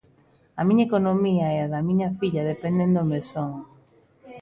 A 0.59 0.61
miña 0.67 0.87
economía 0.89 1.45
e 1.55 1.57
a 1.65 1.67
da 1.73 1.81
miña 1.87 2.09
filla 2.19 2.47
dependen 2.51 2.89
do 2.95 3.03
mesón. 3.11 3.51